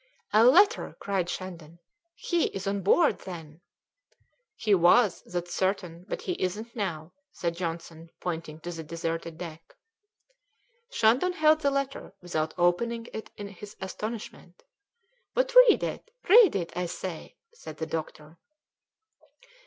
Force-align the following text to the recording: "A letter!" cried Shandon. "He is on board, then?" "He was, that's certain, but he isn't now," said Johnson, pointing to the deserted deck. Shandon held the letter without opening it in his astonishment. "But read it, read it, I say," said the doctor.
"A 0.33 0.43
letter!" 0.43 0.95
cried 0.99 1.29
Shandon. 1.29 1.77
"He 2.15 2.45
is 2.45 2.65
on 2.65 2.81
board, 2.81 3.19
then?" 3.19 3.61
"He 4.55 4.73
was, 4.73 5.21
that's 5.27 5.53
certain, 5.53 6.07
but 6.09 6.23
he 6.23 6.31
isn't 6.41 6.75
now," 6.75 7.13
said 7.31 7.55
Johnson, 7.55 8.09
pointing 8.19 8.61
to 8.61 8.71
the 8.71 8.81
deserted 8.81 9.37
deck. 9.37 9.75
Shandon 10.89 11.33
held 11.33 11.61
the 11.61 11.69
letter 11.69 12.13
without 12.19 12.55
opening 12.57 13.09
it 13.13 13.29
in 13.37 13.49
his 13.49 13.75
astonishment. 13.79 14.63
"But 15.35 15.53
read 15.53 15.83
it, 15.83 16.09
read 16.27 16.55
it, 16.55 16.75
I 16.75 16.87
say," 16.87 17.37
said 17.53 17.77
the 17.77 17.85
doctor. 17.85 18.39